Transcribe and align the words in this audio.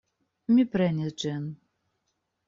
Mi 0.53 0.63
prenis 0.75 1.13
ĝin. 1.23 1.43